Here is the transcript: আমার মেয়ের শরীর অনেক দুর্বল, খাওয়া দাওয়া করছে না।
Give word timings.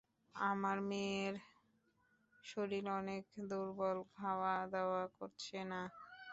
আমার 0.35 0.77
মেয়ের 0.89 1.35
শরীর 2.43 2.85
অনেক 2.99 3.23
দুর্বল, 3.49 3.97
খাওয়া 4.15 4.53
দাওয়া 4.73 5.03
করছে 5.17 5.59
না। 5.71 5.81